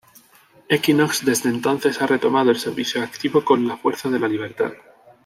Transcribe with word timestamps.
Equinox 0.67 1.23
desde 1.25 1.49
entonces 1.49 2.01
ha 2.01 2.07
retomado 2.07 2.49
el 2.49 2.57
servicio 2.57 3.03
activo 3.03 3.45
con 3.45 3.67
la 3.67 3.77
Fuerza 3.77 4.09
de 4.09 4.17
la 4.19 4.27
Libertad. 4.27 4.71